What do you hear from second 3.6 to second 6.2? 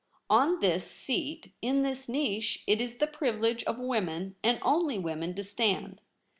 of women, and only women, to stand.